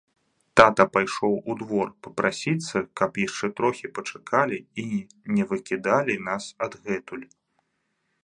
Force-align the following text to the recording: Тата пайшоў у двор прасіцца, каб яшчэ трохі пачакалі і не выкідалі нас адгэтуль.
Тата 0.59 0.85
пайшоў 0.93 1.33
у 1.53 1.55
двор 1.59 1.87
прасіцца, 2.21 2.77
каб 3.01 3.11
яшчэ 3.25 3.45
трохі 3.59 3.91
пачакалі 3.99 4.57
і 4.83 4.87
не 5.37 5.43
выкідалі 5.51 6.15
нас 6.31 6.43
адгэтуль. 6.67 7.25